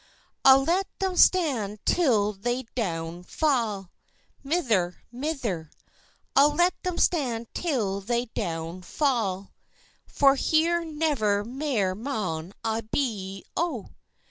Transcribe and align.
"I'll 0.43 0.63
let 0.63 0.87
them 0.97 1.15
stand 1.15 1.77
till 1.85 2.33
they 2.33 2.63
doun 2.73 3.21
fa', 3.23 3.91
Mither, 4.43 4.95
mither; 5.11 5.69
I'll 6.35 6.55
let 6.55 6.73
them 6.81 6.97
stand 6.97 7.53
till 7.53 8.01
they 8.01 8.25
doun 8.25 8.81
fa', 8.81 9.51
For 10.07 10.33
here 10.33 10.83
never 10.83 11.45
mair 11.45 11.93
maun 11.93 12.53
I 12.63 12.81
be, 12.81 13.45
O." 13.55 13.91